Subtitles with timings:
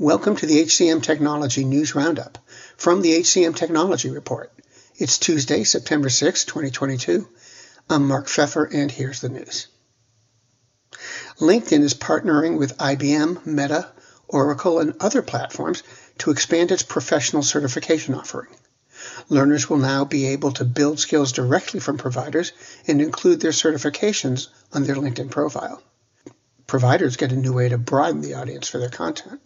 [0.00, 2.38] Welcome to the HCM Technology News Roundup
[2.76, 4.52] from the HCM Technology Report.
[4.96, 7.28] It's Tuesday, September 6, 2022.
[7.88, 9.68] I'm Mark Feffer, and here's the news.
[11.38, 13.88] LinkedIn is partnering with IBM, Meta,
[14.26, 15.84] Oracle, and other platforms
[16.18, 18.52] to expand its professional certification offering.
[19.28, 22.50] Learners will now be able to build skills directly from providers
[22.88, 25.80] and include their certifications on their LinkedIn profile.
[26.66, 29.40] Providers get a new way to broaden the audience for their content.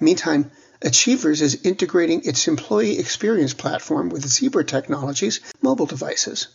[0.00, 6.46] Meantime, Achievers is integrating its employee experience platform with Zebra Technologies mobile devices.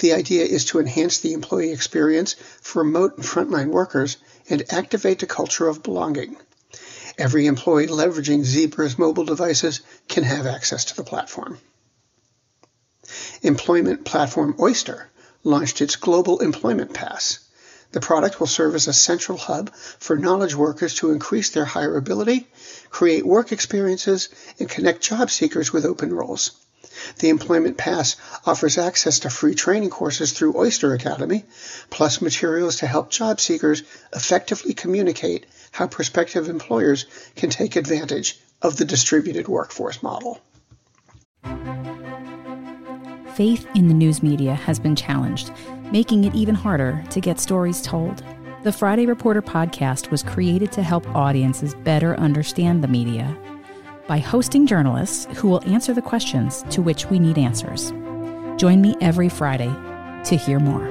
[0.00, 4.18] The idea is to enhance the employee experience for remote and frontline workers
[4.50, 6.36] and activate a culture of belonging.
[7.16, 11.58] Every employee leveraging Zebra's mobile devices can have access to the platform.
[13.40, 15.10] Employment platform Oyster
[15.42, 17.38] launched its Global Employment Pass.
[17.94, 22.46] The product will serve as a central hub for knowledge workers to increase their hireability,
[22.90, 26.50] create work experiences, and connect job seekers with open roles.
[27.20, 31.44] The Employment Pass offers access to free training courses through Oyster Academy,
[31.88, 37.06] plus materials to help job seekers effectively communicate how prospective employers
[37.36, 40.40] can take advantage of the distributed workforce model.
[43.34, 45.50] Faith in the news media has been challenged
[45.90, 48.22] making it even harder to get stories told.
[48.62, 53.36] The Friday Reporter podcast was created to help audiences better understand the media
[54.06, 57.90] by hosting journalists who will answer the questions to which we need answers.
[58.56, 59.72] Join me every Friday
[60.24, 60.86] to hear more.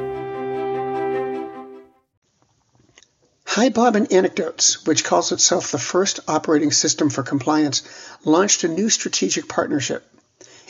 [3.46, 7.84] HiBob and Anecdotes, which calls itself the first operating system for compliance,
[8.26, 10.04] launched a new strategic partnership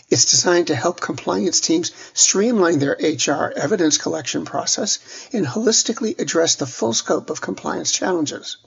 [0.10, 6.56] it's designed to help compliance teams streamline their HR evidence collection process and holistically address
[6.56, 8.58] the full scope of compliance challenges.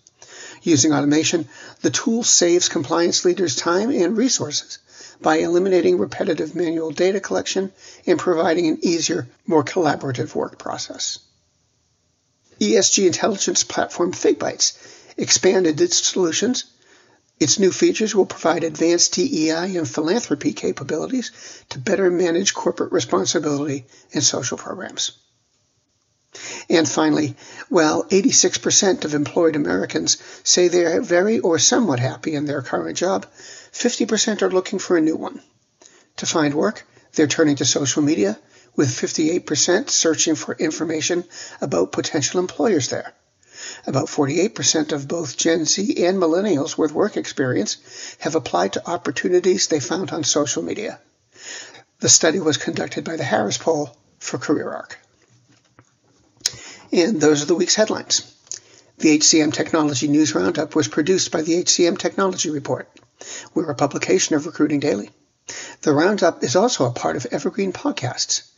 [0.62, 1.48] Using automation,
[1.82, 4.78] the tool saves compliance leaders time and resources
[5.20, 7.72] by eliminating repetitive manual data collection
[8.06, 11.18] and providing an easier, more collaborative work process.
[12.60, 14.76] ESG intelligence platform FigBytes
[15.16, 16.64] expanded its solutions
[17.38, 21.30] its new features will provide advanced DEI and philanthropy capabilities
[21.68, 25.12] to better manage corporate responsibility and social programs.
[26.68, 27.36] And finally,
[27.68, 32.96] while 86% of employed Americans say they are very or somewhat happy in their current
[32.96, 33.26] job,
[33.72, 35.40] 50% are looking for a new one.
[36.16, 38.38] To find work, they're turning to social media,
[38.74, 41.24] with 58% searching for information
[41.60, 43.14] about potential employers there.
[43.86, 47.76] About 48% of both Gen Z and millennials with work experience
[48.18, 51.00] have applied to opportunities they found on social media.
[52.00, 54.96] The study was conducted by the Harris Poll for CareerArc.
[56.92, 58.32] And those are the week's headlines.
[58.98, 62.88] The HCM Technology News Roundup was produced by the HCM Technology Report.
[63.54, 65.10] We're a publication of Recruiting Daily.
[65.82, 68.50] The Roundup is also a part of Evergreen Podcasts.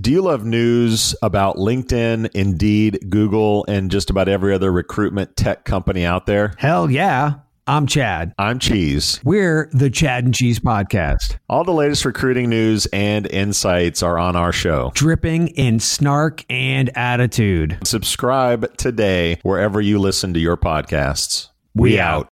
[0.00, 5.64] Do you love news about LinkedIn, Indeed, Google, and just about every other recruitment tech
[5.64, 6.54] company out there?
[6.56, 7.40] Hell yeah.
[7.68, 8.32] I'm Chad.
[8.38, 9.20] I'm Cheese.
[9.24, 11.36] We're the Chad and Cheese Podcast.
[11.50, 16.88] All the latest recruiting news and insights are on our show, dripping in snark and
[16.96, 17.76] attitude.
[17.84, 21.48] Subscribe today wherever you listen to your podcasts.
[21.74, 22.30] We, we out.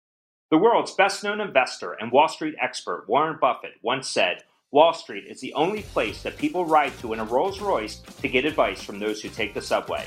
[0.51, 5.27] The world's best known investor and Wall Street expert, Warren Buffett, once said Wall Street
[5.27, 8.83] is the only place that people ride to in a Rolls Royce to get advice
[8.83, 10.07] from those who take the subway.